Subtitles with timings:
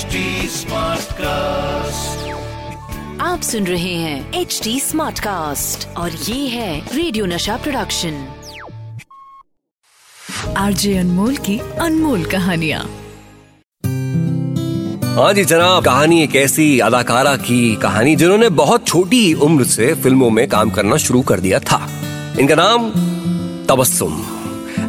[0.00, 0.20] HD
[1.12, 2.28] cast
[3.20, 8.28] आप सुन रहे हैं एच डी स्मार्ट कास्ट और ये है रेडियो नशा प्रोडक्शन
[10.56, 12.78] आरजे अनमोल की अनमोल कहानिया।
[15.16, 20.30] हाँ जी जनाब कहानी एक ऐसी अदाकारा की कहानी जिन्होंने बहुत छोटी उम्र से फ़िल्मों
[20.30, 21.88] में काम करना शुरू कर दिया था।
[22.40, 22.90] इनका नाम
[23.66, 24.24] Tabassum.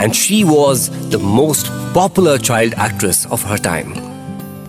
[0.00, 3.94] And she was the most popular child actress of her time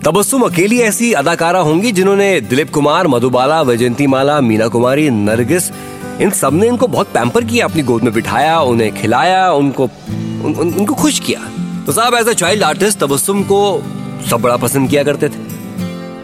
[0.06, 5.70] Tabassum अकेली ऐसी अदाकारा होंगी जिन्होंने दिलीप कुमार मधुबाला वैजंती माला मीना कुमारी नरगिस
[6.20, 10.72] इन सबने इनको बहुत पैम्पर किया अपनी गोद में बिठाया उन्हें खिलाया उनको उन, उन,
[10.74, 11.40] उनको खुश किया।
[11.86, 13.82] तो साहब as a child artist Tabassum को
[14.30, 15.42] सब बड़ा पसंद किया करते थे।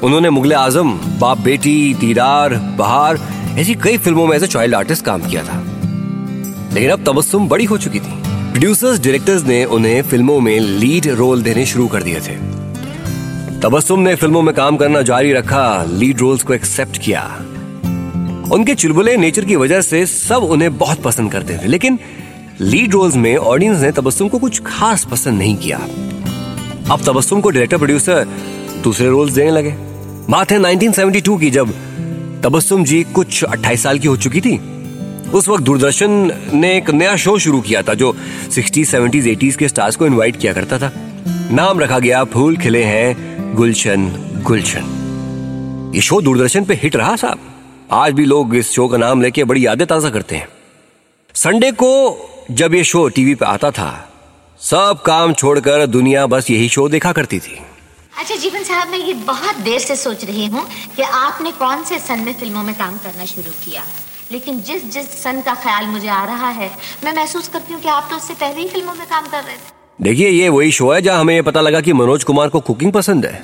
[0.02, 3.18] उन्होंने मुगले आज़म बाप बेटी दीदार बहार
[3.58, 5.60] ऐसी कई फ़िल्मों में एज अ चाइल्ड आर्टिस्ट काम किया था।
[6.74, 11.42] लेकिन अब तबस्सुम बड़ी हो चुकी थी। प्रोड्यूसर्स डायरेक्टर्स ने उन्हें फ़िल्मों में लीड रोल
[11.42, 12.51] देने शुरू कर दिए थे।
[13.62, 17.20] तबस्सुम ने फ़िल्मों में काम करना जारी रखा लीड रोल्स को एक्सेप्ट किया।
[18.52, 21.98] उनके चुलबुले नेचर की वजह से सब उन्हें बहुत पसंद करते थे लेकिन
[22.60, 25.78] लीड रोल्स में ऑडियंस ने तबस्सुम को कुछ खास पसंद नहीं किया।
[26.90, 28.26] अब तबस्सुम को डायरेक्टर प्रोड्यूसर
[28.84, 29.74] दूसरे रोल्स देने लगे।
[30.30, 31.72] बात है 1972 की जब
[32.44, 34.60] तबस्सुम जी कुछ 28 साल की हो चुकी थी।
[35.30, 38.16] उस वक्त दूरदर्शन ने एक नया शो शुरू किया था जो
[38.50, 40.92] 60, 70s, 80s के स्टार्स को इनवाइट किया करता था।
[41.52, 44.06] नाम रखा गया फूल खिले हैं गुलशन
[44.44, 44.84] गुलशन।
[45.94, 47.40] ये शो दूरदर्शन पे हिट रहा साहब।
[47.92, 50.48] आज भी लोग इस शो का नाम लेके बड़ी यादें ताज़ा करते हैं।
[51.34, 51.90] संडे को
[52.50, 53.90] जब ये शो टीवी पे आता था,
[54.60, 57.58] सब काम छोड़कर दुनिया बस यही शो देखा करती थी।
[58.18, 60.66] अच्छा जीवन साहब, मैं ये बहुत देर से सोच रही हूँ
[60.96, 63.82] कि आपने कौन से सन में फ़िल्मों में काम करना शुरू किया।
[64.32, 66.70] लेकिन जिस जिस सन का ख्याल मुझे आ रहा है,
[67.04, 69.56] मैं महसूस करती हूँ कि आप तो उससे पहले ही फ़िल्मों में काम कर रहे
[69.56, 72.60] थे। देखिए, ये वही शो है जहाँ हमें ये पता लगा कि मनोज कुमार को
[72.60, 73.42] कुकिंग पसंद है।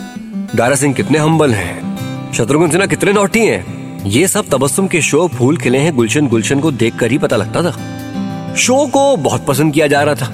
[0.56, 1.98] दारा सिंह कितने हम्बल हैं।
[2.32, 6.60] शत्रुघ्न सिन्हा कितने नौटी हैं। ये सब तबस्सुम के शो फूल खिले हैं गुलशन। गुलशन
[6.60, 10.26] को देखकर ही पता लगता था। शो को बहुत पसंद किया जा रहा था।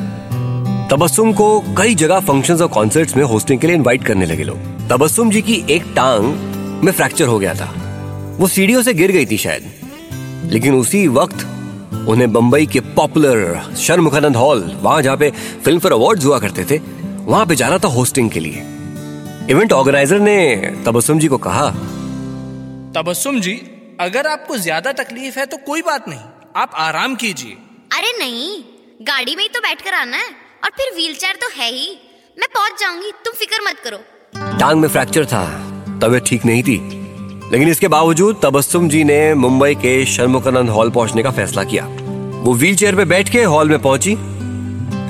[0.90, 4.88] तबस्सुम को कई जगह फ़ंक्शंस और कॉन्सर्ट्स में होस्टिंग के लिए इनवाइट करने लगे लोग।
[4.90, 6.34] तबस्सुम जी की एक टांग
[6.84, 7.74] में फ्रैक्चर हो गया था।
[8.38, 9.62] वो सीढ़ियों से गिर गई थी शायद।
[10.52, 11.50] लेकिन उसी वक्त
[12.08, 15.30] उन्हें बंबई के पॉपुलर शर्मुखानंद हॉल वहाँ जहाँ पे
[15.64, 16.78] फ़िल्म फेयर अवार्ड हुआ करते थे
[17.26, 18.62] वहाँ पे जाना था होस्टिंग के लिए।
[19.50, 20.36] इवेंट ऑर्गेनाइजर ने
[20.86, 21.68] तबस्सुम जी को कहा
[22.94, 23.54] तबस्सुम जी
[24.00, 26.20] अगर आपको ज़्यादा तकलीफ़ है तो कोई बात नहीं
[26.56, 27.56] आप आराम कीजिए।
[27.92, 28.48] अरे नहीं
[29.06, 30.28] गाड़ी में ही तो बैठकर आना है
[30.64, 31.88] और फिर व्हीलचेयर तो है ही।
[32.36, 33.98] मैं पहुँच जाऊँगी तुम फ़िक्र मत करो।
[34.58, 35.44] टांग में फ्रैक्चर था
[36.02, 36.78] तबीयत ठीक नहीं थी।
[37.54, 41.84] लेकिन इसके बावजूद तबस्सुम जी ने मुंबई के शर्मुखानंद हॉल पहुँचने का फैसला किया।
[42.44, 44.14] वो व्हील चेयर पे बैठ के हॉल में पहुँची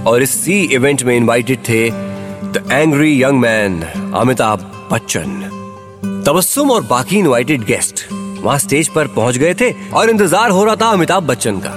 [0.07, 3.81] और इसी इवेंट में इनवाइटेड थे the angry young man
[4.15, 6.23] Amitabh Bachchan.
[6.27, 10.77] Tabassum और बाकी इनवाइटेड गेस्ट वहाँ स्टेज पर पहुँच गए थे और इंतज़ार हो रहा
[10.77, 11.71] था अमिताभ बच्चन का।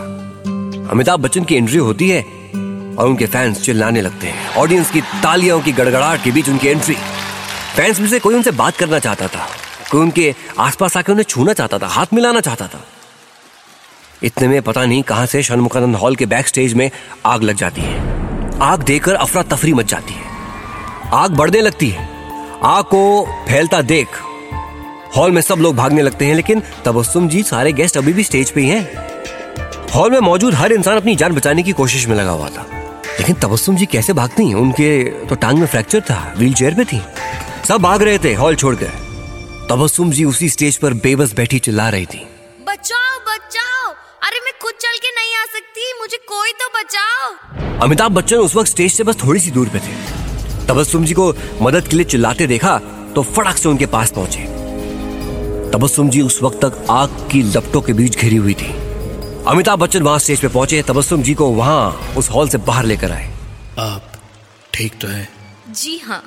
[0.91, 5.59] अमिताभ बच्चन की एंट्री होती है और उनके फैंस चिल्लाने लगते हैं। ऑडियंस की तालियों
[5.61, 6.95] की गड़गड़ाहट के बीच उनकी एंट्री
[7.75, 9.47] फैंस में से कोई उनसे बात करना चाहता था।
[9.91, 12.83] कोई उनके आसपास आके उन्हें छूना चाहता था, हाथ मिलाना चाहता था।
[14.23, 16.91] इतने में पता नहीं कहाँ से शनमुखानंद हॉल के बैक स्टेज में
[17.25, 17.99] आग लग जाती है।
[18.59, 20.21] आग देकर अफरा तफरी मच जाती है।
[21.13, 22.09] आग बढ़ने लगती है।
[22.63, 24.07] आग को फैलता देख
[25.17, 28.51] हॉल में सब लोग भागने लगते हैं, लेकिन तबस्सुम जी सारे गेस्ट अभी भी स्टेज
[28.51, 29.07] पे ही हैं।
[29.95, 32.65] हॉल में मौजूद हर इंसान अपनी जान बचाने की कोशिश में लगा हुआ था।
[33.19, 34.55] लेकिन तबस्सुम जी कैसे भागती हैं?
[34.55, 37.01] उनके तो टांग में फ्रैक्चर था व्हील चेयर पे थी।
[37.67, 39.06] सब भाग रहे थे हॉल छोड़कर।
[39.69, 42.19] तबस्सुम जी उसी स्टेज पर बेबस बैठी चिल्ला रही थी।
[42.67, 43.89] बचाओ बचाओ।
[44.23, 48.55] अरे मैं खुद चल के नहीं आ सकती। मुझे कोई तो बचाओ। अमिताभ बच्चन उस
[48.55, 49.95] वक्त स्टेज से बस थोड़ी सी दूर पे थे।
[50.67, 52.77] तबस्सुम जी को मदद के लिए चिल्लाते देखा
[53.15, 54.43] तो फटाक से उनके पास पहुँचे।
[55.71, 58.71] तबस्सुम जी उस वक्त तक आग की लपटों के बीच घिरी हुई थी।
[59.47, 63.11] अमिताभ बच्चन वहाँ स्टेज पे पहुँचे तबस्सुम जी को वहाँ उस हॉल से बाहर लेकर
[63.11, 63.27] आए।
[63.79, 64.11] आप
[64.73, 65.27] ठीक तो है?
[65.71, 66.23] जी हाँ।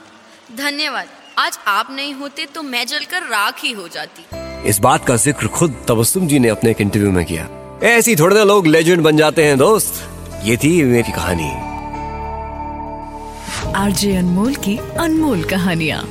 [0.59, 1.09] धन्यवाद।
[1.41, 5.47] आज आप नहीं होते तो मैं जलकर राख ही हो जाती। इस बात का ज़िक्र
[5.49, 7.49] खुद तबस्सुम जी ने अपने एक इंटरव्यू में किया।
[7.89, 10.03] ऐसी थोड़े ना लोग लेजेंड बन जाते हैं दोस्त।
[10.45, 11.49] ये थी मेरी कहानी।
[13.77, 16.03] आरजे अनमोल की अनमोल कहानियाँ।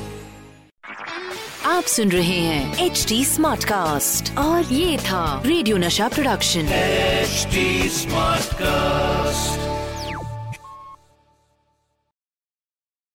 [1.68, 7.48] आप सुन रहे हैं एच डी स्मार्ट कास्ट और ये था रेडियो नशा प्रोडक्शन एच
[7.94, 9.79] स्मार्ट Smartcast.